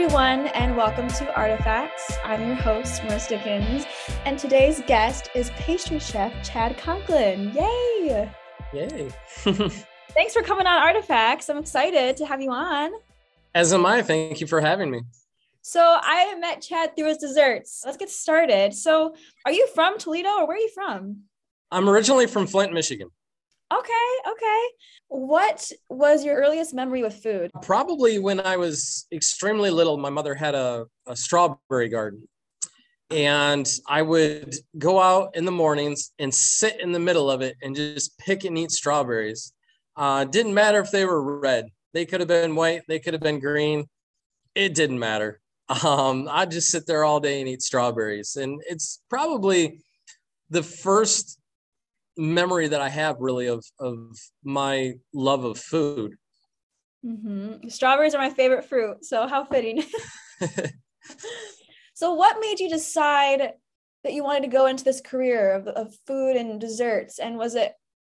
[0.00, 2.18] Everyone, and welcome to Artifacts.
[2.22, 3.84] I'm your host, Marissa Dickens,
[4.24, 7.50] and today's guest is pastry chef Chad Conklin.
[7.52, 8.30] Yay!
[8.72, 9.10] Yay.
[9.40, 11.48] Thanks for coming on Artifacts.
[11.48, 12.92] I'm excited to have you on.
[13.56, 14.02] As am I.
[14.02, 15.00] Thank you for having me.
[15.62, 17.82] So, I met Chad through his desserts.
[17.84, 18.74] Let's get started.
[18.74, 21.24] So, are you from Toledo or where are you from?
[21.72, 23.10] I'm originally from Flint, Michigan.
[23.72, 24.62] Okay, okay.
[25.08, 27.50] What was your earliest memory with food?
[27.62, 32.26] Probably when I was extremely little, my mother had a, a strawberry garden.
[33.10, 37.56] And I would go out in the mornings and sit in the middle of it
[37.62, 39.52] and just pick and eat strawberries.
[39.96, 43.22] Uh, didn't matter if they were red, they could have been white, they could have
[43.22, 43.86] been green.
[44.54, 45.40] It didn't matter.
[45.84, 48.36] Um, I'd just sit there all day and eat strawberries.
[48.36, 49.82] And it's probably
[50.48, 51.38] the first
[52.18, 53.96] memory that I have really of of
[54.42, 56.16] my love of food.
[57.04, 57.68] Mm-hmm.
[57.68, 59.84] Strawberries are my favorite fruit, so how fitting.
[61.94, 63.52] so, what made you decide
[64.04, 67.18] that you wanted to go into this career of, of food and desserts?
[67.18, 67.72] And was it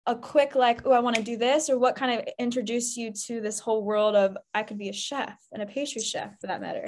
[0.07, 3.13] a quick like, oh, I want to do this, or what kind of introduced you
[3.27, 6.49] to this whole world of I could be a chef and a pastry chef for
[6.49, 6.85] that matter?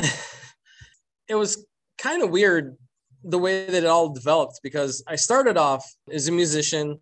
[1.29, 1.65] it was
[1.97, 2.77] kind of weird
[3.25, 7.01] the way that it all developed because I started off as a musician,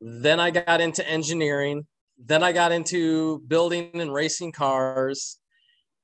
[0.00, 1.86] then I got into engineering,
[2.18, 5.38] then I got into building and racing cars.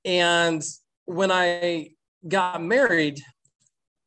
[0.05, 0.63] And
[1.07, 1.91] when I
[2.27, 3.21] got married,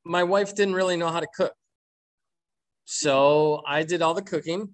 [0.06, 1.54] my wife didn't really know how to cook.
[2.86, 4.70] So I did all the cooking.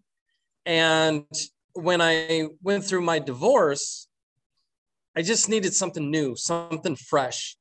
[0.66, 1.26] And
[1.74, 4.08] when I went through my divorce,
[5.16, 7.58] I just needed something new, something fresh.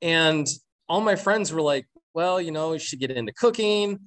[0.00, 0.46] And
[0.88, 4.00] all my friends were like, well, you know, you should get into cooking.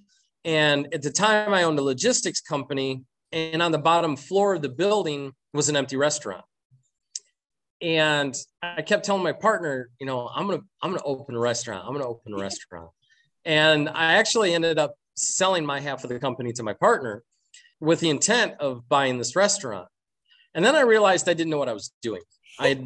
[0.44, 4.61] And at the time, I owned a logistics company, and on the bottom floor of
[4.61, 6.45] the building was an empty restaurant.
[7.82, 11.83] And I kept telling my partner, you know, I'm gonna I'm gonna open a restaurant.
[11.86, 12.92] I'm gonna open a restaurant.
[13.44, 17.23] And I actually ended up selling my half of the company to my partner
[17.80, 19.88] with the intent of buying this restaurant.
[20.54, 22.21] And then I realized I didn't know what I was doing.
[22.60, 22.83] I had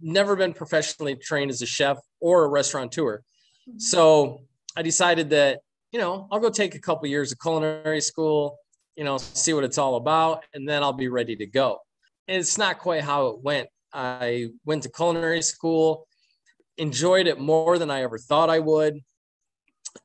[0.00, 3.22] never been professionally trained as a chef or a restaurateur.
[3.68, 3.78] Mm-hmm.
[3.78, 4.42] So
[4.76, 5.60] I decided that,
[5.92, 8.58] you know, I'll go take a couple years of culinary school,
[8.96, 11.78] you know, see what it's all about, and then I'll be ready to go.
[12.28, 13.68] And it's not quite how it went.
[13.92, 16.06] I went to culinary school,
[16.78, 19.00] enjoyed it more than I ever thought I would.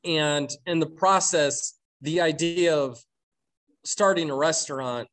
[0.04, 2.98] And in the process, the idea of
[3.84, 5.08] starting a restaurant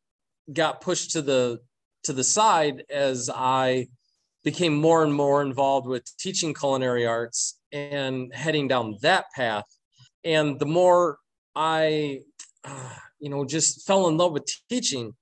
[0.51, 1.59] got pushed to the
[2.03, 3.87] to the side as I
[4.43, 9.65] became more and more involved with teaching culinary arts and heading down that path.
[10.23, 11.17] And the more
[11.55, 12.21] I,
[12.63, 15.13] uh, you know, just fell in love with teaching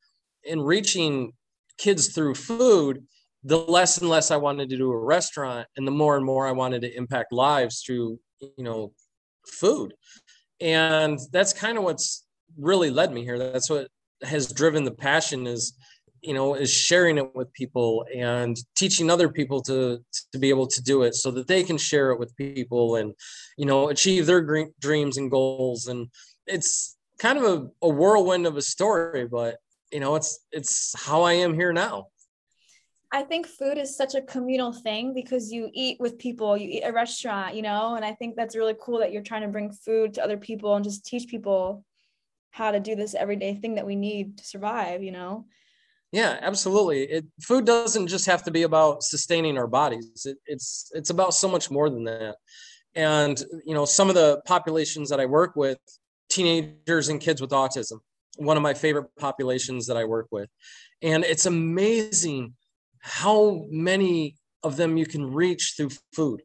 [0.50, 1.34] and reaching
[1.78, 3.04] kids through food,
[3.44, 6.48] the less and less I wanted to do a restaurant, and the more and more
[6.48, 8.94] I wanted to impact lives through, you know,
[9.48, 9.94] food.
[10.60, 12.26] And that's kind of what's
[12.58, 13.40] really led me here.
[13.40, 13.88] That's what
[14.24, 15.74] has driven the passion is
[16.22, 20.68] you know is sharing it with people and teaching other people to to be able
[20.68, 23.14] to do it so that they can share it with people and
[23.58, 26.08] you know achieve their dreams and goals and
[26.48, 29.58] it's kind of a, a whirlwind of a story but
[29.92, 32.08] you know it's it's how i am here now
[33.14, 36.84] I think food is such a communal thing because you eat with people, you eat
[36.84, 39.70] a restaurant, you know, and I think that's really cool that you're trying to bring
[39.70, 41.84] food to other people and just teach people
[42.52, 45.46] how to do this everyday thing that we need to survive, you know.
[46.12, 47.04] Yeah, absolutely.
[47.04, 50.26] It, food doesn't just have to be about sustaining our bodies.
[50.26, 52.36] It, it's it's about so much more than that.
[52.96, 55.78] And you know, some of the populations that I work with,
[56.30, 58.00] teenagers and kids with autism,
[58.38, 60.50] one of my favorite populations that I work with,
[61.02, 62.56] and it's amazing
[63.00, 66.42] how many of them you can reach through food.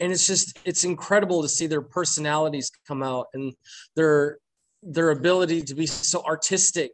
[0.00, 3.54] And it's just it's incredible to see their personalities come out and
[3.94, 4.38] their
[4.82, 6.90] their ability to be so artistic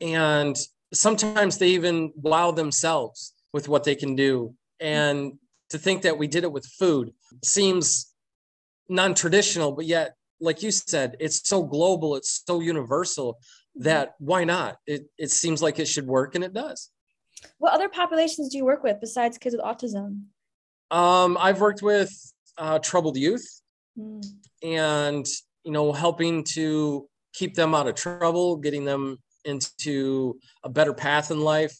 [0.00, 0.56] and
[0.92, 4.54] sometimes they even wow themselves with what they can do.
[4.80, 5.34] And
[5.70, 7.12] to think that we did it with food
[7.44, 8.12] seems
[8.88, 13.38] non traditional, but yet, like you said, it's so global, it's so universal
[13.76, 14.78] that why not?
[14.86, 16.90] It, it seems like it should work and it does.
[17.58, 20.24] What other populations do you work with besides kids with autism?
[20.90, 22.10] Um, I've worked with
[22.58, 23.46] uh, troubled youth
[23.98, 24.24] mm.
[24.62, 25.26] and,
[25.62, 31.30] you know, helping to keep them out of trouble, getting them into a better path
[31.30, 31.76] in life,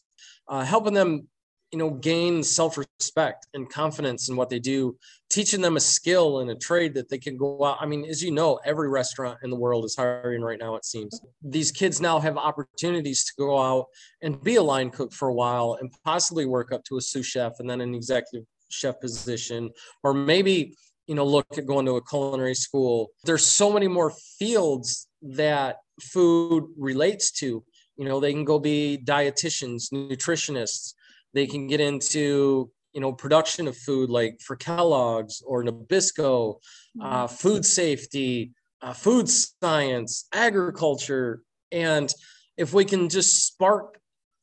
[0.49, 1.29] uh, helping them,
[1.73, 4.97] you know, gain self-respect and confidence in what they do,
[5.31, 7.79] teaching them a skill and a trade that they can go out.
[7.81, 10.85] I mean, as you know, every restaurant in the world is hiring right now, it
[10.85, 11.21] seems.
[11.43, 13.87] These kids now have opportunities to go out
[14.21, 17.27] and be a line cook for a while and possibly work up to a sous
[17.27, 19.71] chef and then an executive chef position,
[20.03, 20.75] or maybe
[21.07, 23.11] you know look at going to a culinary school.
[23.25, 27.64] There's so many more fields that food relates to.
[27.97, 30.94] You know, they can go be dietitians, nutritionists.
[31.35, 36.56] They can get into you know production of food like for Kellogg's or Nabisco,
[37.00, 37.35] uh, mm-hmm.
[37.35, 38.52] food safety,
[38.82, 42.12] uh, food science, agriculture, and
[42.56, 43.99] if we can just spark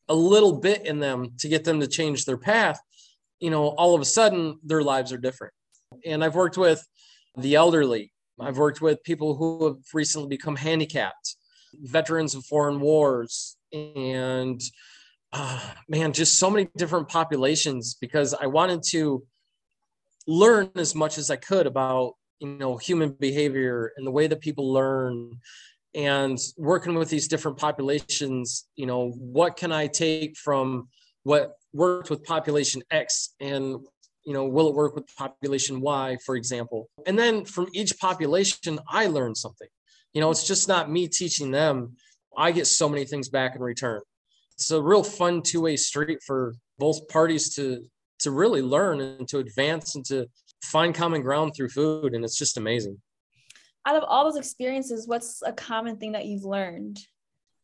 [0.09, 2.79] a little bit in them to get them to change their path,
[3.39, 5.53] you know, all of a sudden their lives are different.
[6.05, 6.85] And I've worked with
[7.37, 8.13] the elderly.
[8.39, 11.35] I've worked with people who have recently become handicapped,
[11.73, 14.61] veterans of foreign wars, and
[15.33, 15.59] uh,
[15.89, 19.23] man, just so many different populations because I wanted to
[20.25, 24.41] learn as much as I could about you know human behavior and the way that
[24.41, 25.39] people learn
[25.95, 30.87] and working with these different populations you know what can i take from
[31.23, 33.77] what worked with population x and
[34.25, 36.89] you know will it work with population y for example?
[37.05, 39.69] And then from each population i learned something
[40.17, 41.95] you know it's just not me teaching them.
[42.35, 44.01] I get so many things back in return.
[44.55, 47.83] It's a real fun two-way street for both parties to
[48.21, 50.25] to really learn and to advance and to
[50.63, 52.99] find common ground through food and it's just amazing.
[53.85, 56.97] Out of all those experiences what's a common thing that you've learned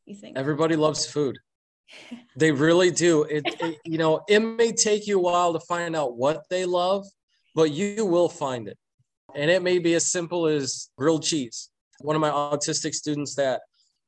[0.05, 0.37] you think?
[0.37, 1.39] Everybody loves food.
[2.35, 3.23] They really do.
[3.23, 6.65] It, it, you know it may take you a while to find out what they
[6.65, 7.03] love
[7.55, 8.77] but you will find it.
[9.33, 11.71] And it may be as simple as grilled cheese
[12.03, 13.61] one of my autistic students that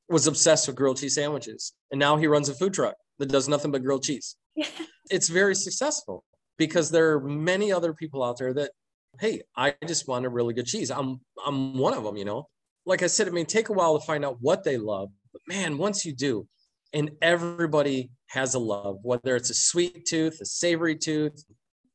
[0.09, 3.47] was obsessed with grilled cheese sandwiches and now he runs a food truck that does
[3.47, 4.35] nothing but grilled cheese
[5.09, 6.23] it's very successful
[6.57, 8.71] because there are many other people out there that,
[9.19, 10.91] hey, I just want a really good cheese.
[10.91, 12.47] I'm I'm one of them, you know.
[12.85, 15.41] Like I said, it may take a while to find out what they love, but
[15.47, 16.47] man, once you do,
[16.93, 21.43] and everybody has a love, whether it's a sweet tooth, a savory tooth,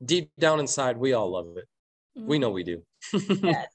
[0.05, 1.65] deep down inside, we all love it.
[2.19, 2.29] Mm-hmm.
[2.29, 2.83] We know we do.
[3.13, 3.67] yes.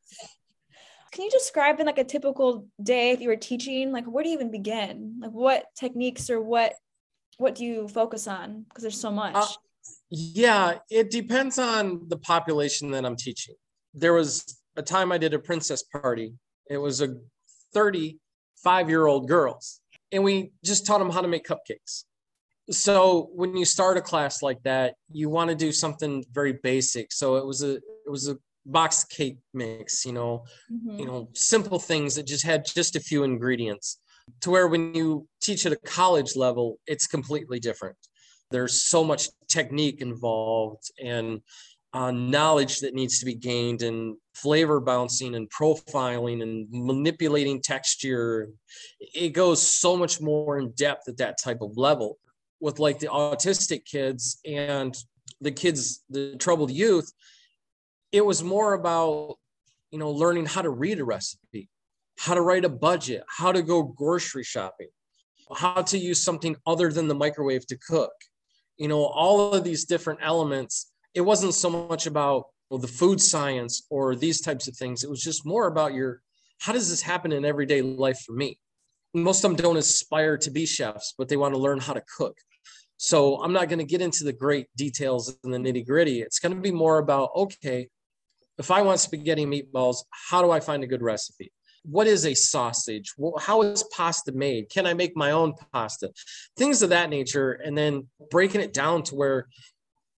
[1.15, 3.93] Can you describe in like a typical day if you were teaching?
[3.93, 5.15] Like, where do you even begin?
[5.21, 6.73] Like, what techniques or what
[7.37, 8.65] what do you focus on?
[8.67, 9.33] Because there's so much.
[9.33, 9.47] Uh,
[10.09, 13.55] yeah, it depends on the population that I'm teaching.
[13.93, 16.33] There was a time I did a princess party.
[16.69, 17.15] It was a
[17.73, 19.79] 35 year old girls,
[20.11, 22.03] and we just taught them how to make cupcakes.
[22.71, 27.13] So when you start a class like that, you want to do something very basic.
[27.13, 30.99] So it was a it was a box cake mix, you know, mm-hmm.
[30.99, 33.99] you know, simple things that just had just a few ingredients.
[34.41, 37.95] To where when you teach at a college level, it's completely different
[38.51, 41.41] there's so much technique involved and
[41.93, 48.49] uh, knowledge that needs to be gained and flavor bouncing and profiling and manipulating texture
[48.99, 52.17] it goes so much more in depth at that type of level
[52.59, 54.97] with like the autistic kids and
[55.39, 57.11] the kids the troubled youth
[58.11, 59.35] it was more about
[59.91, 61.69] you know learning how to read a recipe
[62.17, 64.87] how to write a budget how to go grocery shopping
[65.53, 68.13] how to use something other than the microwave to cook.
[68.77, 73.21] You know all of these different elements it wasn't so much about well, the food
[73.21, 75.03] science or these types of things.
[75.03, 76.21] It was just more about your
[76.59, 78.59] how does this happen in everyday life for me?
[79.13, 82.03] Most of them don't aspire to be chefs but they want to learn how to
[82.17, 82.37] cook.
[82.97, 86.21] So i'm not going to get into the great details and the nitty gritty.
[86.21, 87.87] It's going to be more about okay
[88.57, 89.97] if i want spaghetti meatballs
[90.29, 91.51] how do i find a good recipe?
[91.87, 93.13] What is a sausage?
[93.39, 94.69] How is pasta made?
[94.69, 96.11] Can i make my own pasta?
[96.57, 99.47] Things of that nature and then breaking it down to where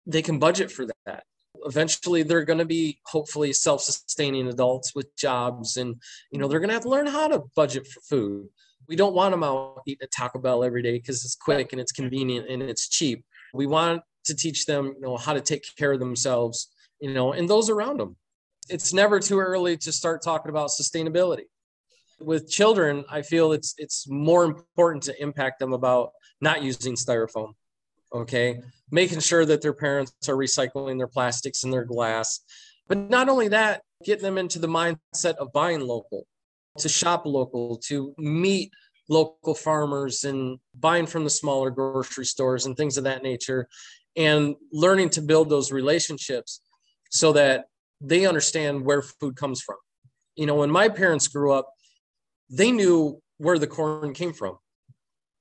[0.06, 1.24] they can budget for that.
[1.66, 5.96] Eventually they're going to be hopefully self-sustaining adults with jobs and
[6.32, 8.48] you know they're going to have to learn how to budget for food.
[8.88, 11.82] We don't want them out eating at taco bell every day because it's quick and
[11.82, 13.26] it's convenient and it's cheap.
[13.54, 17.34] We want to teach them you know how to take care of themselves you know
[17.34, 18.16] and those around them
[18.70, 21.46] it's never too early to start talking about sustainability
[22.20, 27.54] with children, I feel it's it's more important to impact them about not using styrofoam.
[28.14, 32.40] Okay, making sure that their parents are recycling their plastics and their glass,
[32.88, 36.26] but not only that, getting them into the mindset of buying local,
[36.78, 38.72] to shop local, to meet
[39.10, 43.68] local farmers and buying from the smaller grocery stores and things of that nature,
[44.16, 46.62] and learning to build those relationships
[47.10, 47.66] so that
[48.02, 49.78] they understand where food comes from.
[50.36, 51.70] You know, when my parents grew up,
[52.50, 54.58] they knew where the corn came from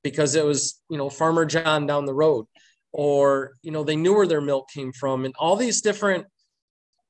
[0.02, 2.46] because it was, you know, Farmer John down the road,
[2.92, 6.26] or, you know, they knew where their milk came from and all these different,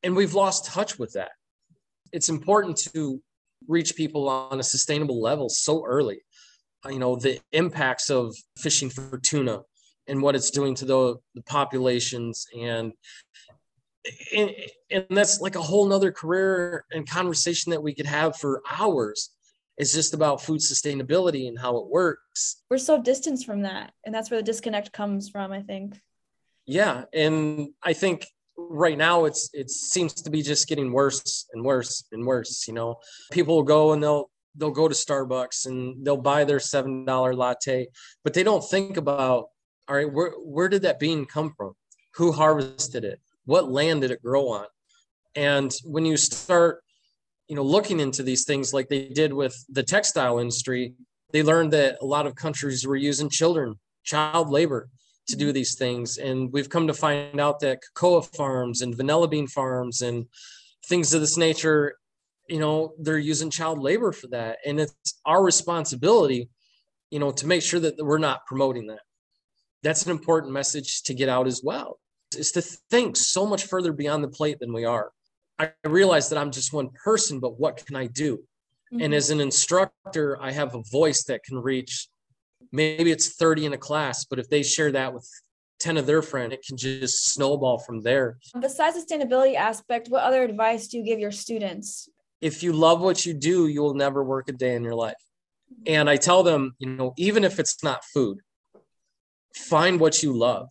[0.03, 1.33] and we've lost touch with that.
[2.13, 3.21] It's important to
[3.69, 6.23] reach people on a sustainable level so early.
[6.85, 9.63] Uh, you know, the impacts of fishing for tuna
[10.07, 12.93] and what it's doing to the, the populations and
[14.35, 14.51] and,
[14.91, 19.31] and that's like a whole nother career and conversation that we could have for hours.
[19.79, 22.63] It's just about food sustainability and how it works.
[22.71, 26.01] We're so distant from that and that's where the disconnect comes from i think.
[26.67, 31.63] Yeah and i think right now it's it seems to be just getting worse and
[31.65, 32.97] worse and worse you know?
[33.33, 37.35] People will go and they'll they'll go to starbucks and they'll buy their seven dollar
[37.35, 37.89] latte
[38.25, 39.49] but they don't think about
[39.89, 41.75] all right where where did that bean come from?
[42.15, 44.67] Who harvested it what land did it grow on
[45.35, 46.83] and when you start
[47.49, 50.95] you know looking into these things like they did with the textile industry
[51.33, 53.75] they learned that a lot of countries were using children
[54.05, 54.89] child labor
[55.29, 56.19] to do these things.
[56.19, 60.27] And we've come to find out that cocoa farms and vanilla bean farms and
[60.87, 61.97] things of this nature,
[62.49, 64.59] you know, they're using child labor for that.
[64.65, 66.49] And it's our responsibility,
[67.11, 69.01] you know, to make sure that we're not promoting that.
[69.83, 71.99] That's an important message to get out as well,
[72.35, 75.13] is to think so much further beyond the plate than we are.
[75.59, 78.39] I realize that I'm just one person, but what can I do?
[78.93, 79.03] Mm-hmm.
[79.03, 82.09] And as an instructor, I have a voice that can reach
[82.73, 85.29] maybe it's 30 in a class, but if they share that with
[85.81, 88.39] 10 of their friends, it can just snowball from there.
[88.59, 92.09] Besides sustainability aspect, what other advice do you give your students?
[92.41, 95.15] If you love what you do, you will never work a day in your life.
[95.87, 98.39] And I tell them, you know, even if it's not food,
[99.55, 100.69] find what you love.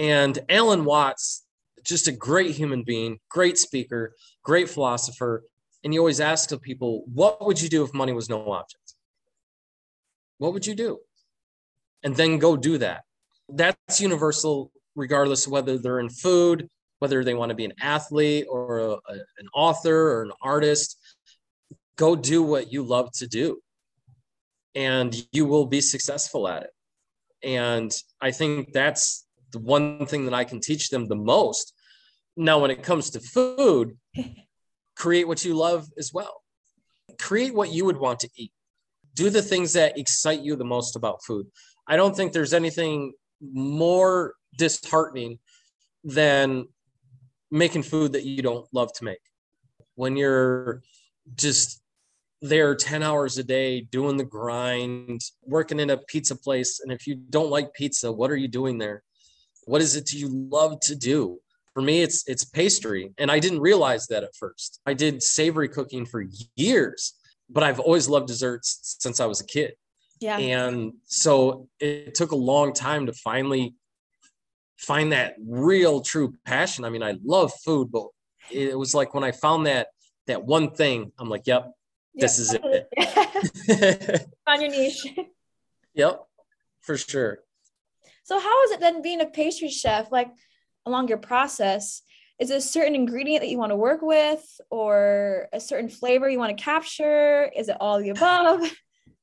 [0.00, 1.44] And Alan Watts,
[1.84, 5.44] just a great human being, great speaker, great philosopher.
[5.84, 8.94] And you always ask of people, what would you do if money was no object?
[10.38, 10.98] What would you do?
[12.02, 13.02] and then go do that.
[13.48, 18.46] That's universal, regardless of whether they're in food, whether they want to be an athlete
[18.48, 20.98] or a, a, an author or an artist.
[21.96, 23.60] Go do what you love to do,
[24.74, 26.70] and you will be successful at it.
[27.42, 31.74] And I think that's the one thing that I can teach them the most.
[32.36, 33.96] Now, when it comes to food,
[34.96, 36.42] create what you love as well.
[37.18, 38.52] Create what you would want to eat.
[39.14, 41.46] Do the things that excite you the most about food.
[41.86, 45.38] I don't think there's anything more disheartening
[46.04, 46.68] than
[47.50, 49.20] making food that you don't love to make.
[49.96, 50.82] When you're
[51.34, 51.80] just
[52.42, 56.80] there 10 hours a day doing the grind, working in a pizza place.
[56.80, 59.02] And if you don't like pizza, what are you doing there?
[59.64, 61.38] What is it you love to do?
[61.74, 63.12] For me, it's it's pastry.
[63.18, 64.80] And I didn't realize that at first.
[64.86, 66.24] I did savory cooking for
[66.56, 67.14] years,
[67.48, 69.74] but I've always loved desserts since I was a kid.
[70.20, 70.38] Yeah.
[70.38, 73.74] And so it took a long time to finally
[74.76, 76.84] find that real true passion.
[76.84, 78.06] I mean, I love food, but
[78.50, 79.88] it was like when I found that
[80.26, 81.64] that one thing, I'm like, yep,
[82.14, 82.22] yep.
[82.22, 84.26] this is it.
[84.46, 85.06] On your niche.
[85.92, 86.22] Yep,
[86.82, 87.40] for sure.
[88.30, 90.30] So how is it then being a pastry chef, like
[90.86, 92.02] along your process?
[92.38, 96.30] Is it a certain ingredient that you want to work with or a certain flavor
[96.30, 97.50] you want to capture?
[97.56, 98.70] Is it all the above?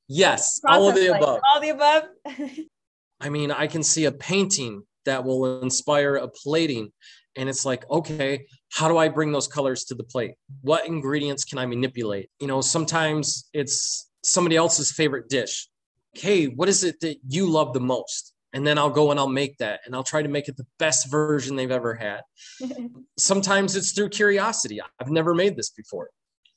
[0.08, 1.40] Yes, all of the like, above.
[1.50, 2.02] All the above.
[3.20, 6.92] I mean, I can see a painting that will inspire a plating.
[7.34, 10.32] And it's like, okay, how do I bring those colors to the plate?
[10.60, 12.28] What ingredients can I manipulate?
[12.40, 15.66] You know, sometimes it's somebody else's favorite dish.
[16.12, 18.34] Hey, what is it that you love the most?
[18.54, 20.66] And then I'll go and I'll make that and I'll try to make it the
[20.78, 22.22] best version they've ever had.
[23.18, 24.80] sometimes it's through curiosity.
[24.98, 26.10] I've never made this before,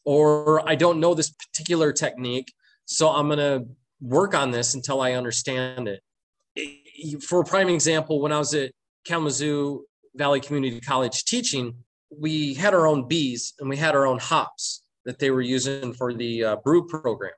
[0.06, 2.54] or I don't know this particular technique
[2.92, 3.66] so I'm going to
[4.02, 7.24] work on this until I understand it.
[7.24, 8.72] For a prime example, when I was at
[9.06, 11.74] Kalamazoo Valley Community College teaching,
[12.10, 15.94] we had our own bees and we had our own hops that they were using
[15.94, 17.32] for the uh, brew program,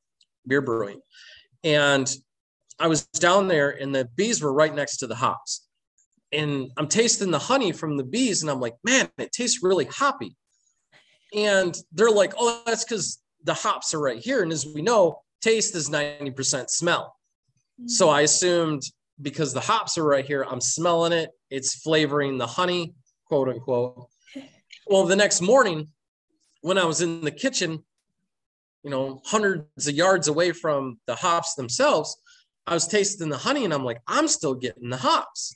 [0.47, 0.99] beer brewing.
[1.63, 2.11] And
[2.83, 5.65] I was down there and the bees were right next to the hops.
[6.33, 9.85] And I'm tasting the honey from the bees and I'm like, man, it tastes really
[9.85, 10.35] hoppy.
[11.33, 14.43] And they're like, oh, that's because the hops are right here.
[14.43, 17.15] And as we know, taste is 90% smell.
[17.85, 18.15] So mm-hmm.
[18.17, 18.81] I assumed
[19.21, 22.95] because the hops are right here, I'm smelling it, it's flavoring the honey,
[23.27, 24.09] quote unquote.
[24.85, 25.87] Well, the next morning,
[26.59, 27.85] when I was in the kitchen,
[28.83, 32.17] you know, hundreds of yards away from the hops themselves,
[32.65, 35.55] I was tasting the honey and I'm like, I'm still getting the hops.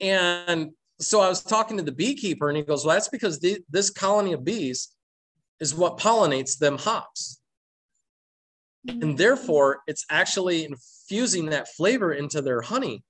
[0.00, 0.70] And
[1.00, 3.90] so I was talking to the beekeeper and he goes, Well, that's because the, this
[3.90, 4.88] colony of bees
[5.60, 7.40] is what pollinates them hops.
[8.88, 9.16] And mm.
[9.16, 13.04] therefore it's actually infusing that flavor into their honey.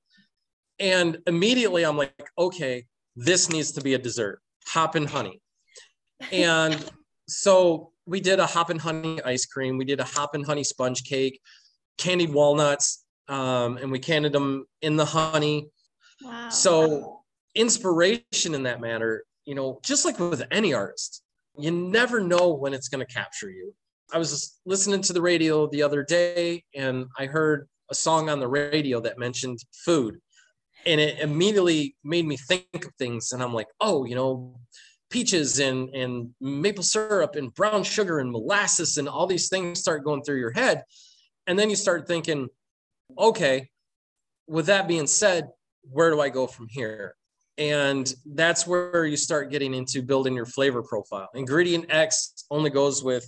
[0.79, 5.41] And immediately i'm like okay this needs to be a dessert hop and honey.
[6.31, 6.91] And
[7.29, 9.79] so we did a hop and honey ice cream.
[9.79, 11.41] We did a hop and honey sponge cake
[11.99, 13.02] candied walnuts
[13.33, 15.69] um, and we candied them in the honey
[16.23, 16.49] wow.
[16.49, 17.21] so
[17.55, 21.23] inspiration in that matter you know, just like with any artist,
[21.59, 23.75] you never know when it's going to capture you.
[24.13, 28.41] I was listening to the radio the other day and I heard a song on
[28.41, 30.21] the radio that mentioned food.
[30.85, 33.33] And it immediately made me think of things.
[33.33, 34.57] And I'm like, oh, you know,
[35.11, 40.05] peaches and, and maple syrup and brown sugar and molasses and all these things start
[40.05, 40.83] going through your head.
[41.47, 42.49] And then you start thinking,
[43.19, 43.69] okay,
[44.47, 45.49] with that being said,
[45.91, 47.15] where do I go from here?
[47.59, 51.29] And that's where you start getting into building your flavor profile.
[51.35, 53.27] Ingredient X only goes with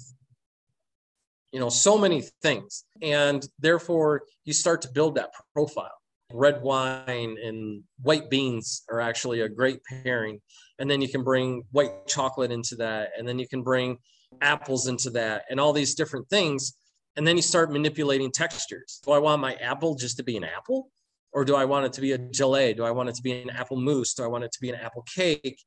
[1.52, 2.84] you know so many things.
[3.00, 5.92] And therefore you start to build that profile.
[6.32, 10.40] Red wine and white beans are actually a great pairing.
[10.80, 13.10] And then you can bring white chocolate into that.
[13.16, 13.98] And then you can bring
[14.40, 16.76] apples into that and all these different things
[17.16, 20.44] and then you start manipulating textures do i want my apple just to be an
[20.44, 20.88] apple
[21.32, 23.32] or do i want it to be a gelée do i want it to be
[23.32, 25.60] an apple mousse do i want it to be an apple cake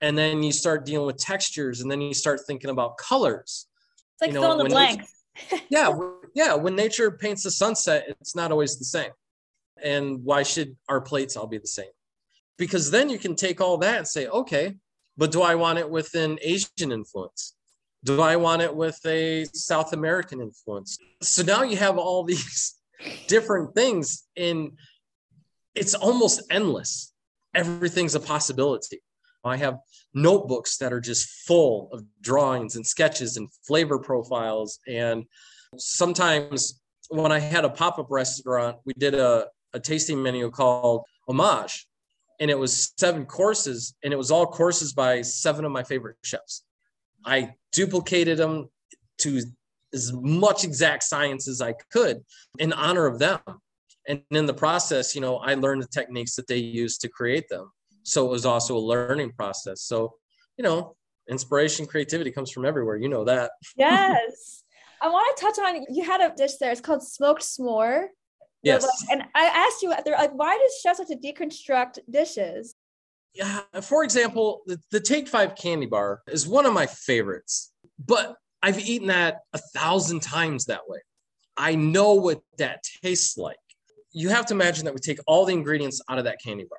[0.00, 3.66] and then you start dealing with textures and then you start thinking about colors
[4.14, 5.22] it's like you know, fill in the blanks
[5.68, 5.96] yeah,
[6.34, 6.54] yeah.
[6.54, 9.10] When nature paints the sunset, it's not always the same.
[9.82, 11.90] And why should our plates all be the same?
[12.58, 14.74] Because then you can take all that and say, okay,
[15.16, 17.54] but do I want it with an Asian influence?
[18.04, 20.98] Do I want it with a South American influence?
[21.22, 22.74] So now you have all these
[23.28, 24.72] different things, and
[25.74, 27.12] it's almost endless.
[27.54, 29.02] Everything's a possibility.
[29.44, 29.78] I have
[30.14, 34.78] notebooks that are just full of drawings and sketches and flavor profiles.
[34.86, 35.24] And
[35.76, 41.04] sometimes when I had a pop up restaurant, we did a, a tasting menu called
[41.28, 41.88] Homage.
[42.40, 46.16] And it was seven courses, and it was all courses by seven of my favorite
[46.24, 46.64] chefs.
[47.24, 48.68] I duplicated them
[49.18, 49.42] to
[49.94, 52.22] as much exact science as I could
[52.58, 53.40] in honor of them.
[54.08, 57.48] And in the process, you know, I learned the techniques that they use to create
[57.48, 57.70] them.
[58.02, 59.82] So it was also a learning process.
[59.82, 60.14] So
[60.56, 60.96] you know
[61.30, 62.96] inspiration creativity comes from everywhere.
[62.96, 63.52] You know that.
[63.76, 64.64] Yes.
[65.00, 66.70] I want to touch on you had a dish there.
[66.70, 68.06] It's called smoked s'more.
[68.64, 68.86] Yes.
[69.10, 72.76] and i asked you like why does chefs have to deconstruct dishes
[73.82, 77.72] for example the, the take five candy bar is one of my favorites
[78.04, 80.98] but i've eaten that a thousand times that way
[81.56, 83.56] i know what that tastes like
[84.12, 86.78] you have to imagine that we take all the ingredients out of that candy bar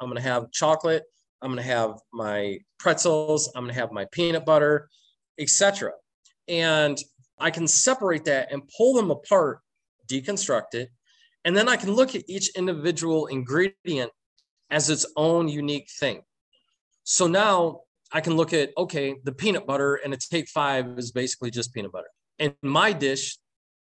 [0.00, 1.04] I'm going to have chocolate.
[1.42, 3.50] I'm going to have my pretzels.
[3.54, 4.88] I'm going to have my peanut butter,
[5.38, 5.92] etc.
[6.48, 6.98] And
[7.38, 9.60] I can separate that and pull them apart,
[10.08, 10.90] deconstruct it,
[11.44, 14.10] and then I can look at each individual ingredient
[14.70, 16.22] as its own unique thing.
[17.04, 17.80] So now
[18.12, 21.72] I can look at okay, the peanut butter and a take five is basically just
[21.72, 22.08] peanut butter.
[22.38, 23.38] And my dish,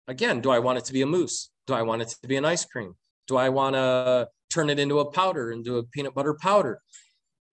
[0.07, 1.49] again, do I want it to be a mousse?
[1.67, 2.95] Do I want it to be an ice cream?
[3.27, 6.81] Do I want to turn it into a powder, into a peanut butter powder?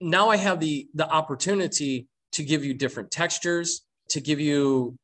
[0.01, 4.99] Now I have the the opportunity to give you different textures, to give you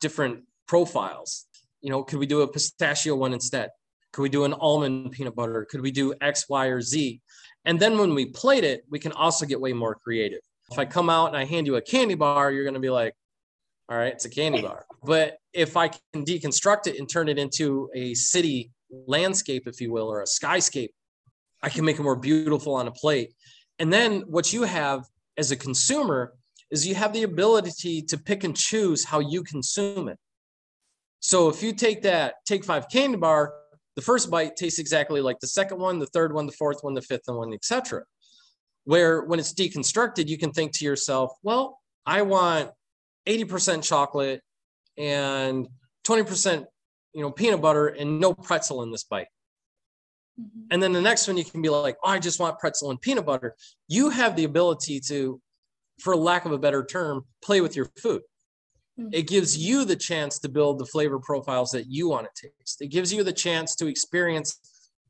[0.00, 1.46] different profiles.
[1.80, 3.70] You know, could we do a pistachio one instead?
[4.12, 5.66] Could we do an almond peanut butter?
[5.70, 7.20] Could we do X, Y, or Z?
[7.64, 10.40] And then when we plate it, we can also get way more creative.
[10.70, 12.90] If I come out and I hand you a candy bar, you're going to be
[12.90, 13.14] like,
[13.88, 14.84] all right, it's a candy bar.
[15.04, 18.72] But if I can deconstruct it and turn it into a city
[19.06, 20.90] landscape, if you will, or a skyscape,
[21.62, 23.32] I can make it more beautiful on a plate.
[23.78, 25.04] And then what you have
[25.36, 26.34] as a consumer
[26.70, 30.18] is you have the ability to pick and choose how you consume it.
[31.20, 33.54] So if you take that take five candy bar,
[33.98, 36.94] the first bite tastes exactly like the second one, the third one, the fourth one,
[36.94, 38.04] the fifth one, etc.
[38.84, 42.70] Where when it's deconstructed, you can think to yourself, well, I want
[43.26, 44.40] 80% chocolate
[44.96, 45.66] and
[46.06, 46.64] 20%
[47.12, 49.26] you know, peanut butter and no pretzel in this bite.
[50.40, 50.60] Mm-hmm.
[50.70, 53.00] And then the next one, you can be like, oh, I just want pretzel and
[53.00, 53.56] peanut butter.
[53.88, 55.40] You have the ability to,
[55.98, 58.22] for lack of a better term, play with your food.
[58.98, 59.10] Mm-hmm.
[59.12, 62.82] It gives you the chance to build the flavor profiles that you want to taste.
[62.82, 64.58] It gives you the chance to experience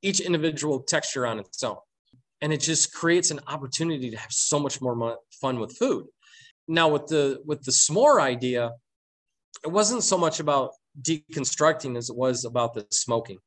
[0.03, 1.77] each individual texture on its own.
[2.40, 6.07] And it just creates an opportunity to have so much more fun with food.
[6.68, 8.72] Now with the with the s'more idea,
[9.64, 13.38] it wasn't so much about deconstructing as it was about the smoking.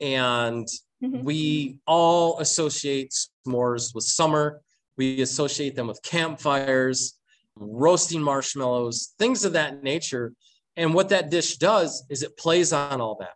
[0.00, 0.66] And
[1.02, 1.22] mm-hmm.
[1.22, 3.12] we all associate
[3.46, 4.62] s'mores with summer.
[4.96, 7.18] We associate them with campfires,
[7.56, 10.32] roasting marshmallows, things of that nature.
[10.76, 13.34] And what that dish does is it plays on all that.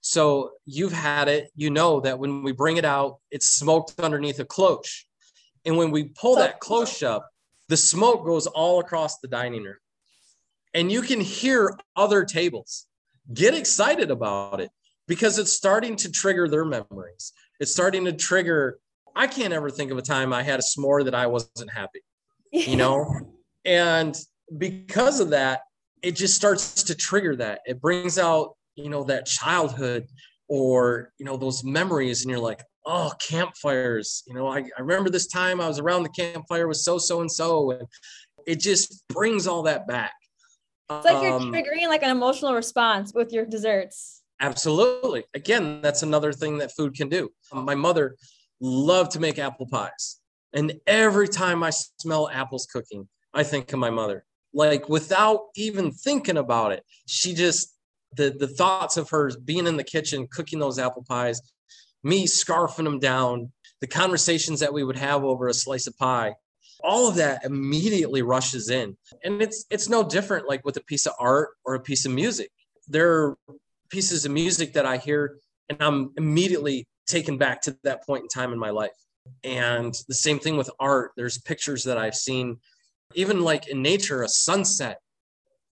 [0.00, 4.40] So you've had it, you know that when we bring it out, it's smoked underneath
[4.40, 5.04] a cloche.
[5.64, 7.28] And when we pull that cloche up,
[7.68, 9.76] the smoke goes all across the dining room
[10.74, 12.86] and you can hear other tables
[13.32, 14.70] get excited about it
[15.06, 17.32] because it's starting to trigger their memories.
[17.60, 18.78] It's starting to trigger.
[19.14, 22.00] I can't ever think of a time I had a s'more that I wasn't happy.
[22.52, 23.06] You know?
[23.64, 24.18] and
[24.56, 25.62] because of that,
[26.02, 27.60] it just starts to trigger that.
[27.66, 30.06] It brings out, you know, that childhood
[30.48, 32.22] or, you know, those memories.
[32.22, 34.22] And you're like, oh, campfires.
[34.26, 37.20] You know, I, I remember this time I was around the campfire with so, so,
[37.20, 37.72] and so.
[37.72, 37.86] And
[38.46, 40.12] it just brings all that back.
[40.90, 44.22] It's like you're um, triggering like an emotional response with your desserts.
[44.40, 45.24] Absolutely.
[45.34, 47.30] Again, that's another thing that food can do.
[47.52, 48.16] My mother
[48.60, 50.20] loved to make apple pies.
[50.52, 55.92] And every time I smell apples cooking, I think of my mother like without even
[55.92, 56.84] thinking about it.
[57.06, 57.74] She just
[58.16, 61.40] the the thoughts of her being in the kitchen cooking those apple pies,
[62.02, 66.34] me scarfing them down, the conversations that we would have over a slice of pie,
[66.82, 68.96] all of that immediately rushes in.
[69.24, 72.12] And it's it's no different like with a piece of art or a piece of
[72.12, 72.50] music.
[72.88, 73.38] There are
[73.90, 78.28] pieces of music that I hear and I'm immediately taken back to that point in
[78.28, 78.92] time in my life.
[79.44, 81.12] And the same thing with art.
[81.16, 82.58] There's pictures that I've seen
[83.14, 85.00] even like in nature, a sunset,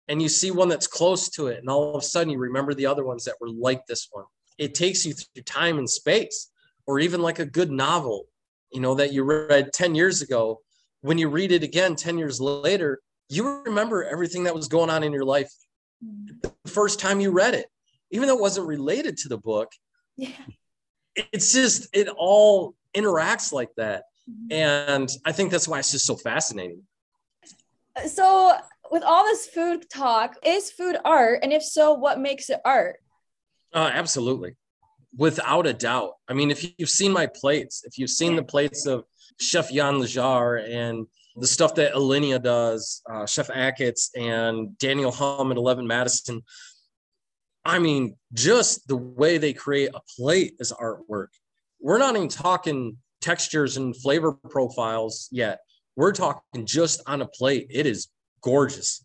[0.09, 2.73] and you see one that's close to it, and all of a sudden you remember
[2.75, 4.25] the other ones that were like this one.
[4.59, 6.51] It takes you through time and space,
[6.87, 8.27] or even like a good novel,
[8.73, 10.61] you know, that you read 10 years ago.
[11.03, 15.03] When you read it again 10 years later, you remember everything that was going on
[15.03, 15.53] in your life
[16.43, 17.67] the first time you read it,
[18.11, 19.73] even though it wasn't related to the book.
[20.17, 20.31] Yeah.
[21.15, 24.05] It's just, it all interacts like that.
[24.29, 24.53] Mm-hmm.
[24.53, 26.83] And I think that's why it's just so fascinating.
[28.07, 28.53] So,
[28.91, 31.41] with all this food talk, is food art?
[31.43, 32.97] And if so, what makes it art?
[33.73, 34.57] Uh, absolutely.
[35.17, 36.13] Without a doubt.
[36.29, 39.05] I mean, if you've seen my plates, if you've seen the plates of
[39.41, 41.07] Chef Jan Lejar and
[41.37, 46.43] the stuff that Alinea does, uh, Chef Achatz and Daniel Humm and Eleven Madison,
[47.65, 51.29] I mean, just the way they create a plate is artwork.
[51.81, 55.61] We're not even talking textures and flavor profiles yet.
[55.97, 57.69] We're talking just on a plate.
[57.71, 58.09] It is
[58.43, 59.05] gorgeous.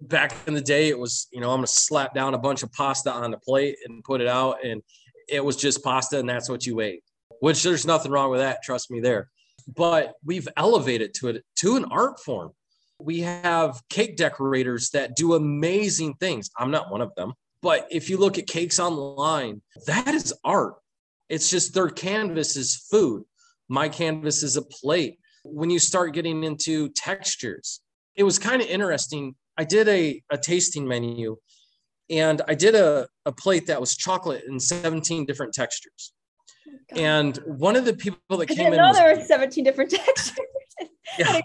[0.00, 2.62] Back in the day, it was, you know, I'm going to slap down a bunch
[2.62, 4.64] of pasta on the plate and put it out.
[4.64, 4.82] And
[5.28, 7.02] it was just pasta and that's what you ate,
[7.40, 8.62] which there's nothing wrong with that.
[8.62, 9.30] Trust me there.
[9.74, 12.52] But we've elevated to it to an art form.
[13.00, 16.50] We have cake decorators that do amazing things.
[16.56, 17.32] I'm not one of them.
[17.62, 20.74] But if you look at cakes online, that is art.
[21.28, 23.24] It's just their canvas is food.
[23.68, 27.80] My canvas is a plate when you start getting into textures.
[28.14, 29.34] It was kind of interesting.
[29.58, 31.36] I did a, a tasting menu
[32.08, 36.12] and I did a, a plate that was chocolate in 17 different textures.
[36.92, 39.64] Oh and one of the people that I came in, know was, there were 17
[39.64, 40.38] different textures.
[41.18, 41.40] yeah.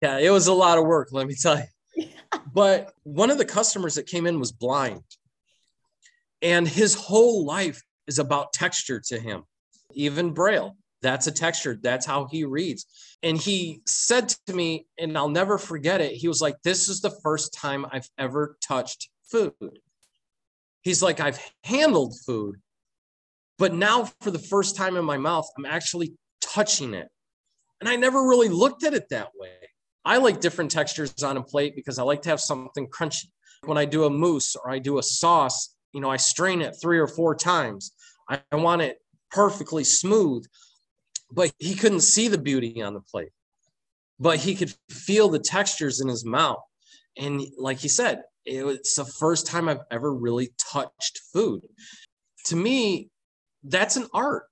[0.00, 1.64] yeah, it was a lot of work, let me tell you.
[2.52, 5.02] But one of the customers that came in was blind,
[6.42, 9.44] and his whole life is about texture to him,
[9.92, 10.76] even Braille.
[11.02, 11.78] That's a texture.
[11.80, 12.86] That's how he reads.
[13.22, 16.12] And he said to me, and I'll never forget it.
[16.12, 19.80] He was like, This is the first time I've ever touched food.
[20.82, 22.56] He's like, I've handled food,
[23.58, 27.08] but now for the first time in my mouth, I'm actually touching it.
[27.80, 29.50] And I never really looked at it that way.
[30.04, 33.26] I like different textures on a plate because I like to have something crunchy.
[33.64, 36.76] When I do a mousse or I do a sauce, you know, I strain it
[36.80, 37.92] three or four times.
[38.28, 38.98] I, I want it
[39.32, 40.46] perfectly smooth
[41.30, 43.32] but he couldn't see the beauty on the plate.
[44.18, 46.62] But he could feel the textures in his mouth.
[47.18, 51.62] And like he said it was the first time i've ever really touched food.
[52.46, 53.10] To me
[53.64, 54.44] that's an art.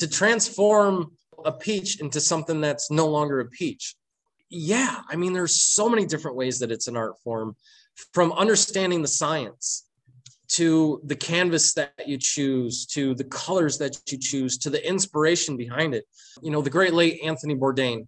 [0.00, 1.12] To transform
[1.44, 3.94] a peach into something that's no longer a peach.
[4.50, 7.56] Yeah i mean there's so many different ways that it's an art form
[8.12, 9.85] from understanding the science
[10.48, 15.56] to the canvas that you choose, to the colors that you choose, to the inspiration
[15.56, 16.06] behind it.
[16.42, 18.06] You know, the great late Anthony Bourdain.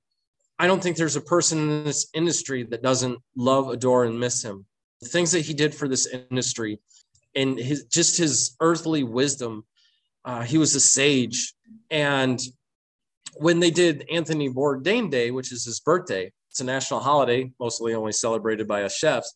[0.58, 4.42] I don't think there's a person in this industry that doesn't love, adore, and miss
[4.42, 4.66] him.
[5.00, 6.80] The things that he did for this industry
[7.34, 9.64] and his just his earthly wisdom.
[10.24, 11.54] Uh, he was a sage.
[11.90, 12.40] And
[13.36, 17.94] when they did Anthony Bourdain Day, which is his birthday, it's a national holiday, mostly
[17.94, 19.32] only celebrated by us chefs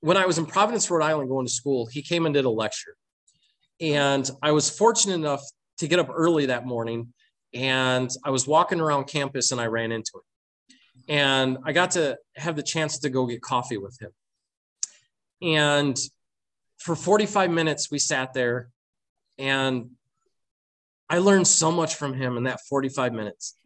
[0.00, 2.50] when I was in Providence, Rhode Island, going to school, he came and did a
[2.50, 2.96] lecture.
[3.80, 5.42] And I was fortunate enough
[5.78, 7.12] to get up early that morning.
[7.54, 10.22] And I was walking around campus and I ran into him.
[11.08, 14.10] And I got to have the chance to go get coffee with him.
[15.42, 15.98] And
[16.78, 18.68] for 45 minutes, we sat there
[19.38, 19.90] and
[21.08, 23.56] I learned so much from him in that 45 minutes.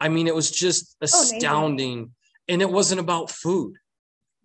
[0.00, 2.10] I mean, it was just oh, astounding.
[2.10, 3.76] Oh, and it wasn't about food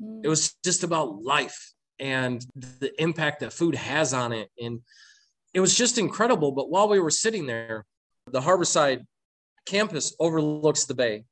[0.01, 0.21] Mm.
[0.23, 4.49] it was just about life and the impact that food has on it.
[4.59, 4.81] And
[5.53, 6.51] it was just incredible.
[6.53, 7.85] But while we were sitting there,
[8.27, 9.05] the Harborside
[9.65, 11.25] campus overlooks the bay.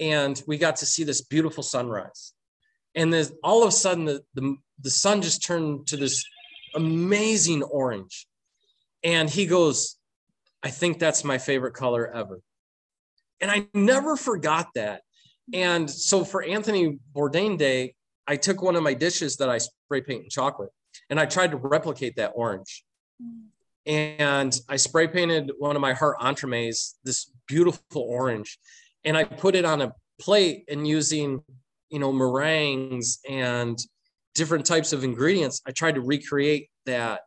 [0.00, 2.32] and we got to see this beautiful sunrise.
[2.94, 6.24] And then all of a sudden, the, the, the sun just turned to this
[6.74, 8.26] amazing orange.
[9.02, 9.96] And he goes,
[10.62, 12.40] I think that's my favorite color ever.
[13.40, 15.02] And I never forgot that.
[15.52, 17.94] And so for Anthony Bourdain Day,
[18.26, 20.70] I took one of my dishes that I spray paint in chocolate
[21.10, 22.84] and I tried to replicate that orange.
[23.86, 28.58] And I spray painted one of my heart entremets, this beautiful orange,
[29.04, 31.42] and I put it on a plate and using,
[31.88, 33.78] you know, meringues and
[34.34, 35.62] different types of ingredients.
[35.66, 37.22] I tried to recreate that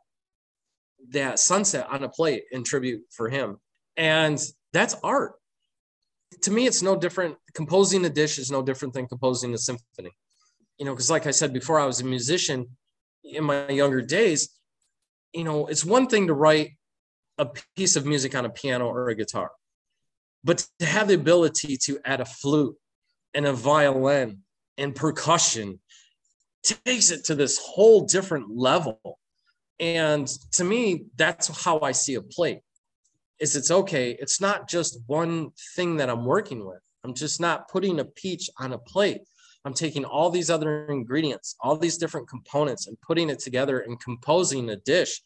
[1.09, 3.57] that sunset on a plate in tribute for him.
[3.97, 4.39] And
[4.71, 5.33] that's art.
[6.41, 7.37] To me, it's no different.
[7.53, 10.11] Composing a dish is no different than composing a symphony.
[10.77, 12.67] You know, because like I said before, I was a musician
[13.23, 14.49] in my younger days.
[15.33, 16.71] You know, it's one thing to write
[17.37, 19.51] a piece of music on a piano or a guitar,
[20.43, 22.75] but to have the ability to add a flute
[23.33, 24.39] and a violin
[24.77, 25.79] and percussion
[26.63, 29.19] takes it to this whole different level
[29.81, 32.59] and to me, that's how I see a plate.
[33.41, 34.15] Is it's okay.
[34.19, 36.79] It's not just one thing that I'm working with.
[37.03, 39.21] I'm just not putting a peach on a plate.
[39.65, 43.99] I'm taking all these other ingredients, all these different components, and putting it together and
[43.99, 45.21] composing a dish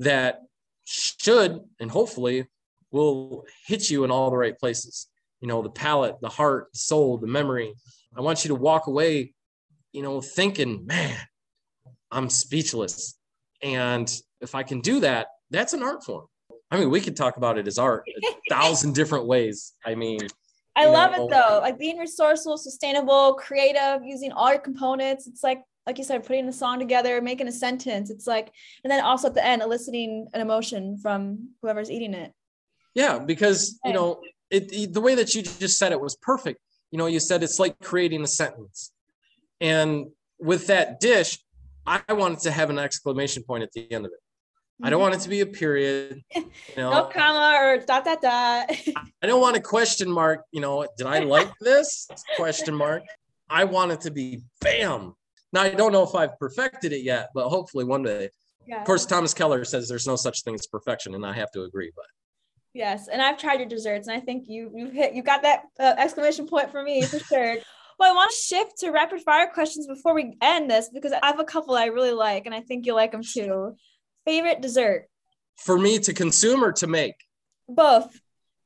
[0.00, 0.40] that
[0.84, 2.46] should and hopefully
[2.90, 5.08] will hit you in all the right places.
[5.40, 7.74] You know, the palate, the heart, the soul, the memory.
[8.16, 9.34] I want you to walk away,
[9.92, 11.18] you know, thinking, man,
[12.10, 13.16] I'm speechless.
[13.62, 16.26] And if I can do that, that's an art form.
[16.70, 19.74] I mean, we could talk about it as art a thousand different ways.
[19.84, 20.20] I mean,
[20.74, 21.60] I love know, it though.
[21.62, 25.26] Like being resourceful, sustainable, creative, using all your components.
[25.26, 28.10] It's like, like you said, putting a song together, making a sentence.
[28.10, 28.50] It's like,
[28.84, 32.32] and then also at the end, eliciting an emotion from whoever's eating it.
[32.94, 36.60] Yeah, because you know, it, it the way that you just said it was perfect.
[36.90, 38.90] You know, you said it's like creating a sentence,
[39.60, 40.06] and
[40.38, 41.38] with that dish,
[41.86, 44.18] I wanted to have an exclamation point at the end of it.
[44.82, 46.22] I don't want it to be a period.
[46.34, 46.42] You
[46.76, 48.70] know, no comma or dot dot dot.
[49.22, 50.44] I don't want a question mark.
[50.52, 53.02] You know, did I like this question mark?
[53.48, 55.14] I want it to be bam.
[55.52, 58.30] Now I don't know if I've perfected it yet, but hopefully one day.
[58.66, 58.80] Yeah.
[58.80, 61.62] Of course, Thomas Keller says there's no such thing as perfection, and I have to
[61.62, 61.92] agree.
[61.94, 62.06] But
[62.74, 65.62] yes, and I've tried your desserts, and I think you you hit you got that
[65.78, 67.56] uh, exclamation point for me for sure.
[67.98, 71.24] Well, I want to shift to rapid fire questions before we end this because I
[71.28, 73.74] have a couple I really like and I think you'll like them too.
[74.26, 75.06] Favorite dessert?
[75.56, 77.14] For me to consume or to make?
[77.68, 78.20] Both.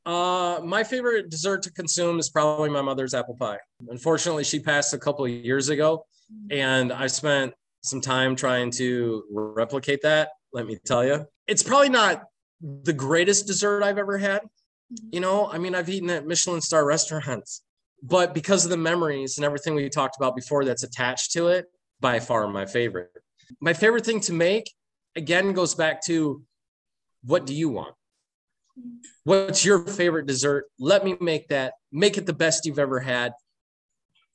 [0.04, 3.58] Uh, my favorite dessert to consume is probably my mother's apple pie.
[3.88, 6.06] Unfortunately, she passed a couple of years ago,
[6.50, 10.30] and I spent some time trying to replicate that.
[10.52, 12.24] Let me tell you, it's probably not
[12.60, 14.42] the greatest dessert I've ever had.
[14.42, 15.08] Mm-hmm.
[15.12, 17.62] You know, I mean, I've eaten at Michelin star restaurants,
[18.02, 21.66] but because of the memories and everything we talked about before that's attached to it,
[22.00, 23.10] by far my favorite.
[23.60, 24.72] My favorite thing to make,
[25.16, 26.42] again, goes back to
[27.24, 27.94] what do you want?
[29.24, 30.66] What's your favorite dessert?
[30.78, 33.32] Let me make that, make it the best you've ever had.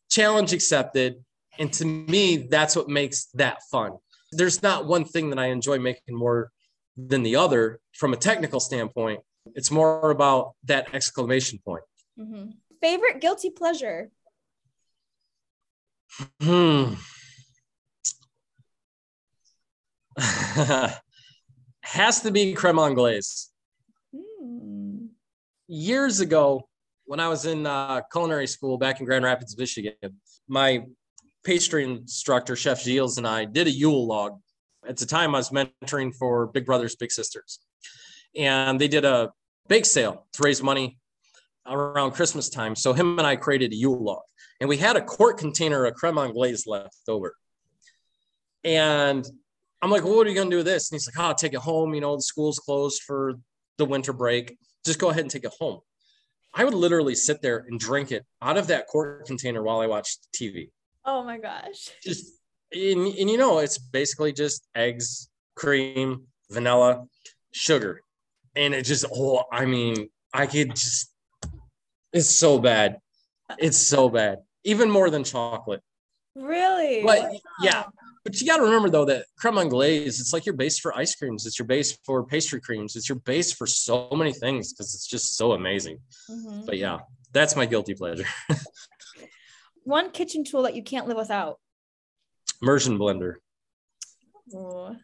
[0.10, 1.24] Challenge accepted.
[1.58, 3.94] And to me, that's what makes that fun.
[4.32, 6.52] There's not one thing that I enjoy making more
[6.98, 9.22] than the other from a technical standpoint.
[9.56, 11.84] It's more about that exclamation point.
[12.20, 12.52] Mm-hmm
[12.86, 14.12] favorite guilty pleasure?
[16.40, 16.94] Hmm.
[21.82, 23.52] Has to be creme anglaise.
[24.14, 25.08] Hmm.
[25.68, 26.68] Years ago,
[27.06, 29.94] when I was in uh, culinary school back in Grand Rapids, Michigan,
[30.48, 30.86] my
[31.44, 34.40] pastry instructor, Chef Gilles, and I did a Yule log.
[34.88, 37.60] At the time, I was mentoring for Big Brothers Big Sisters,
[38.36, 39.32] and they did a
[39.68, 41.00] bake sale to raise money
[41.68, 42.76] around Christmas time.
[42.76, 44.22] So him and I created a Yule log,
[44.60, 47.36] and we had a quart container of creme anglaise left over.
[48.64, 49.28] And
[49.86, 50.90] I'm like, well, what are you gonna do with this?
[50.90, 51.94] And he's like, oh, I'll take it home.
[51.94, 53.36] You know, the school's closed for
[53.78, 54.58] the winter break.
[54.84, 55.82] Just go ahead and take it home.
[56.56, 59.86] I would literally sit there and drink it out of that quart container while I
[59.86, 60.72] watched TV.
[61.06, 61.92] Oh my gosh.
[62.02, 62.34] Just
[62.72, 67.06] and, and you know, it's basically just eggs, cream, vanilla,
[67.52, 68.02] sugar.
[68.56, 71.12] And it just, oh, I mean, I could just
[72.12, 72.98] it's so bad.
[73.60, 74.40] It's so bad.
[74.64, 75.84] Even more than chocolate.
[76.34, 77.04] Really?
[77.04, 77.40] But wow.
[77.62, 77.84] yeah.
[78.26, 81.14] But you got to remember though that creme anglaise, it's like your base for ice
[81.16, 81.46] creams.
[81.46, 82.96] It's your base for pastry creams.
[82.96, 86.00] It's your base for so many things because it's just so amazing.
[86.30, 86.66] Mm-hmm.
[86.66, 87.00] But yeah,
[87.34, 88.26] that's my guilty pleasure.
[89.84, 91.60] One kitchen tool that you can't live without.
[92.64, 93.36] Immersion blender.
[94.56, 94.96] Oh,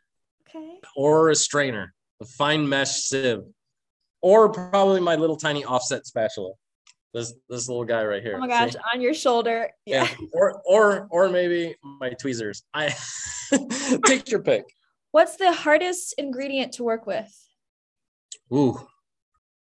[0.49, 0.79] okay.
[0.95, 3.43] Or a strainer, a fine mesh sieve,
[4.21, 6.53] or probably my little tiny offset spatula.
[7.13, 8.35] This this little guy right here.
[8.37, 9.69] Oh my gosh, on your shoulder.
[9.85, 10.07] Yeah.
[10.33, 12.63] Or or or maybe my tweezers.
[12.73, 12.95] I
[14.05, 14.65] take your pick.
[15.11, 17.29] What's the hardest ingredient to work with?
[18.53, 18.79] Ooh,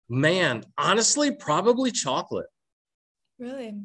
[0.10, 2.48] man, honestly, probably chocolate.
[3.40, 3.76] Really?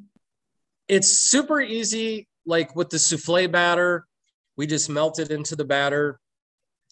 [0.88, 4.06] It's super easy, like with the souffle batter.
[4.56, 6.18] We just melt it into the batter,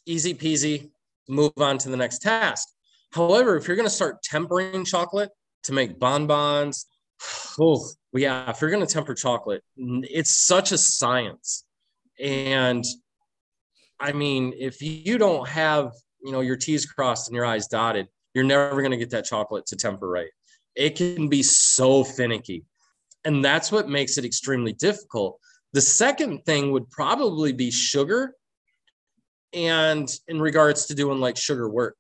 [0.06, 0.90] easy peasy,
[1.28, 2.68] move on to the next task.
[3.12, 5.30] However, if you're going to start tempering chocolate
[5.64, 6.86] to make bonbons,
[7.60, 11.64] oh, yeah, if you're going to temper chocolate, it's such a science.
[12.18, 12.84] And
[13.98, 15.92] I mean, if you don't have,
[16.22, 19.24] you know, your T's crossed and your I's dotted, you're never going to get that
[19.24, 20.30] chocolate to temper right.
[20.74, 22.64] It can be so finicky.
[23.24, 25.38] And that's what makes it extremely difficult.
[25.72, 28.34] The second thing would probably be sugar.
[29.52, 31.96] And in regards to doing like sugar work,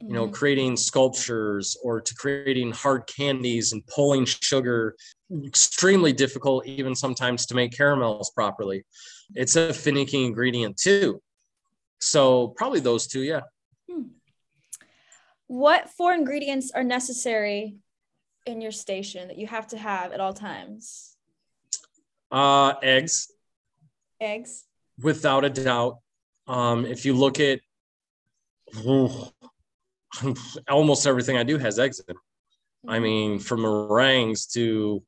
[0.00, 0.32] you know, Mhm.
[0.32, 4.96] creating sculptures or to creating hard candies and pulling sugar,
[5.44, 8.84] extremely difficult, even sometimes to make caramels properly.
[9.34, 11.22] It's a finicky ingredient too.
[12.00, 13.42] So probably those two, yeah.
[15.46, 17.76] What four ingredients are necessary
[18.46, 21.16] in your station that you have to have at all times?
[22.30, 23.32] Uh, eggs,
[24.20, 24.64] Eggs.
[25.02, 25.98] without a doubt.
[26.46, 27.60] Um, if you look at
[30.68, 32.14] almost everything I do has eggs in.
[32.14, 32.20] it.
[32.86, 35.02] I mean, from meringues to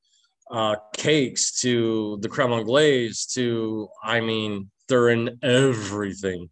[0.51, 6.51] uh, cakes to the creme anglaise to, I mean, they're in everything.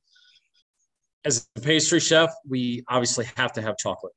[1.25, 4.13] As a pastry chef, we obviously have to have chocolate.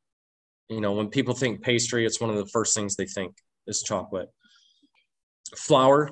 [0.69, 3.35] You know, when people think pastry, it's one of the first things they think
[3.67, 4.29] is chocolate.
[5.57, 6.11] Flour,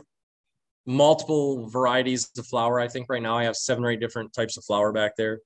[0.85, 2.79] multiple varieties of flour.
[2.79, 5.39] I think right now I have seven or eight different types of flour back there.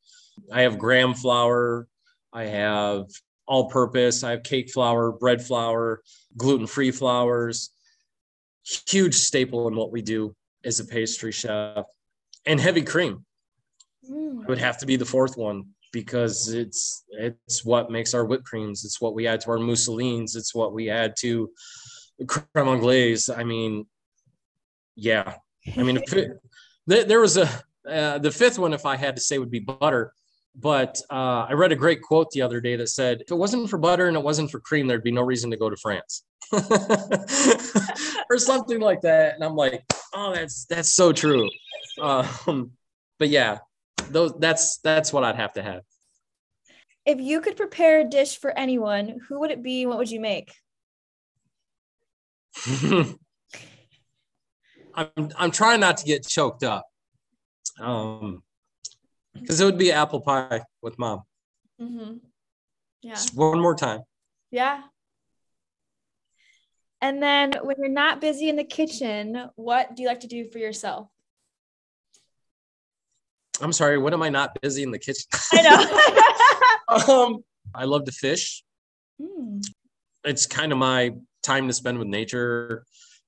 [0.51, 1.87] I have graham flour,
[2.33, 3.05] I have
[3.47, 6.01] all purpose, I have cake flour, bread flour,
[6.35, 7.69] gluten free flours.
[8.87, 11.85] Huge staple in what we do as a pastry chef.
[12.45, 13.25] And heavy cream
[14.09, 14.45] Mm.
[14.47, 18.83] would have to be the fourth one because it's it's what makes our whipped creams.
[18.83, 20.35] It's what we add to our mousselines.
[20.35, 21.49] It's what we add to
[22.27, 23.29] creme anglaise.
[23.29, 23.85] I mean,
[24.95, 25.35] yeah.
[25.77, 26.31] I mean, if it,
[26.85, 27.47] there, there was a
[27.89, 28.73] uh, the fifth one.
[28.73, 30.13] If I had to say, would be butter.
[30.55, 33.69] But uh, I read a great quote the other day that said, "If it wasn't
[33.69, 36.23] for butter and it wasn't for cream, there'd be no reason to go to France."
[38.29, 39.35] or something like that.
[39.35, 41.49] And I'm like, oh, that's that's so true.
[42.01, 42.71] Um,
[43.19, 43.59] but yeah,
[44.09, 45.81] those that's that's what I'd have to have.
[47.05, 49.85] If you could prepare a dish for anyone, who would it be?
[49.85, 50.53] What would you make?
[54.95, 56.85] I'm I'm trying not to get choked up.
[57.79, 58.43] Um,
[59.33, 61.23] because it would be apple pie with mom.
[61.81, 62.17] Mm-hmm.
[63.01, 63.13] Yeah.
[63.13, 64.01] Just one more time.
[64.51, 64.81] Yeah.
[67.01, 70.45] And then when you're not busy in the kitchen, what do you like to do
[70.45, 71.09] for yourself?
[73.61, 73.97] I'm sorry.
[73.97, 75.25] What am I not busy in the kitchen?
[75.51, 75.61] I
[76.97, 77.13] know.
[77.13, 77.43] um,
[77.75, 78.63] I love to fish.
[79.21, 79.59] Hmm.
[80.23, 81.11] It's kind of my
[81.43, 82.85] time to spend with nature.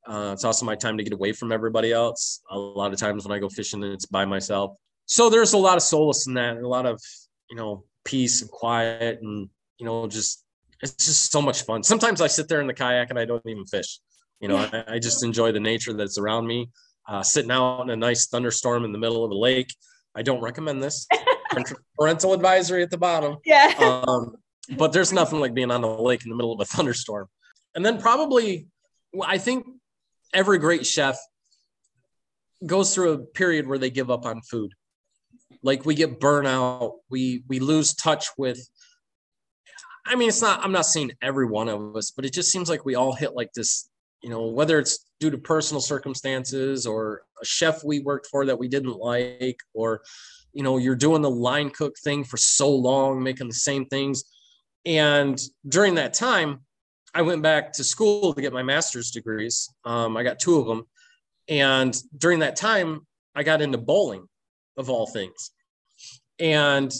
[0.08, 2.41] Uh, it's also my time to get away from everybody else.
[2.50, 4.78] A lot of times when I go fishing, it's by myself.
[5.06, 7.02] So there's a lot of solace in that, a lot of
[7.50, 10.44] you know peace and quiet, and you know just
[10.82, 11.84] it's just so much fun.
[11.84, 14.00] Sometimes I sit there in the kayak and I don't even fish.
[14.39, 16.70] You know, I, I just enjoy the nature that's around me.
[17.08, 19.74] Uh, sitting out in a nice thunderstorm in the middle of a lake.
[20.15, 21.08] I don't recommend this.
[21.98, 23.74] Parental advisory at the bottom Yeah.
[24.08, 24.36] um,
[24.78, 27.28] but there's nothing like being on the lake in the middle of a thunderstorm.
[27.76, 28.68] And then probably,
[29.24, 29.65] I think
[30.34, 31.18] every great chef
[32.65, 34.74] goes through a period where they give up on food.
[35.64, 38.60] Like we get burnout, we we lose touch with.
[40.06, 40.64] I mean, it's not.
[40.64, 43.36] I'm not saying every one of us, but it just seems like we all hit
[43.36, 43.89] like this.
[44.22, 48.58] You know, whether it's due to personal circumstances or a chef we worked for that
[48.58, 50.02] we didn't like, or
[50.54, 54.24] you know, you're doing the line cook thing for so long, making the same things.
[54.86, 56.62] And during that time,
[57.14, 59.70] I went back to school to get my master's degrees.
[59.84, 60.84] Um, I got two of them.
[61.48, 64.28] And during that time, I got into bowling,
[64.78, 65.51] of all things.
[66.39, 66.93] And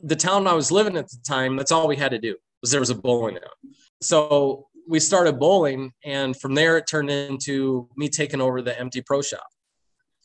[0.00, 2.70] the town I was living at the time, that's all we had to do was
[2.70, 3.74] there was a bowling alley.
[4.00, 9.00] So we started bowling, and from there it turned into me taking over the empty
[9.00, 9.46] pro shop.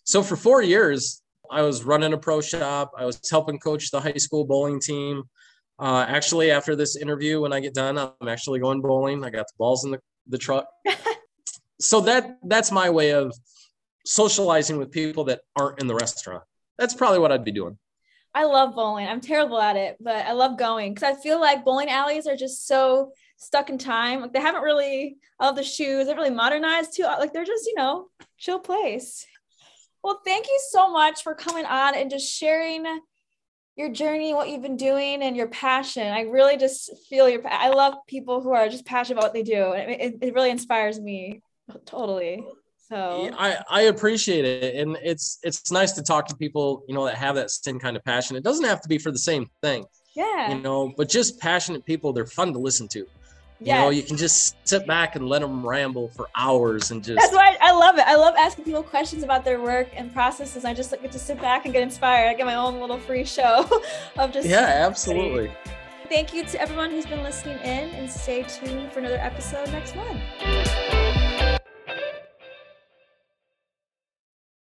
[0.03, 2.91] So for four years, I was running a pro shop.
[2.97, 5.23] I was helping coach the high school bowling team.
[5.79, 9.23] Uh, actually, after this interview, when I get done, I'm actually going bowling.
[9.23, 10.65] I got the balls in the, the truck.
[11.79, 13.33] so that that's my way of
[14.05, 16.43] socializing with people that aren't in the restaurant.
[16.77, 17.77] That's probably what I'd be doing.
[18.33, 19.07] I love bowling.
[19.07, 22.35] I'm terrible at it, but I love going because I feel like bowling alleys are
[22.35, 24.21] just so stuck in time.
[24.21, 27.03] Like they haven't really all the shoes, they really modernized too.
[27.03, 29.25] Like they're just, you know, chill place.
[30.03, 32.85] Well, thank you so much for coming on and just sharing
[33.75, 36.07] your journey, what you've been doing, and your passion.
[36.07, 37.41] I really just feel your.
[37.47, 39.73] I love people who are just passionate about what they do.
[39.73, 41.41] It, it, it really inspires me
[41.85, 42.43] totally.
[42.89, 44.75] So I, I appreciate it.
[44.75, 47.97] And it's it's nice to talk to people, you know, that have that same kind
[47.97, 48.37] of passion.
[48.37, 49.85] It doesn't have to be for the same thing.
[50.15, 50.53] Yeah.
[50.53, 52.99] You know, but just passionate people, they're fun to listen to.
[53.59, 53.83] You yes.
[53.83, 57.19] know, you can just sit back and let them ramble for hours and just.
[57.19, 58.05] That's why I love it.
[58.05, 60.63] I love asking people questions about their work and processes.
[60.63, 62.29] I just get to sit back and get inspired.
[62.29, 63.67] I get my own little free show
[64.17, 64.47] of just.
[64.47, 65.51] Yeah, absolutely.
[66.07, 69.95] Thank you to everyone who's been listening in and stay tuned for another episode next
[69.95, 71.26] month.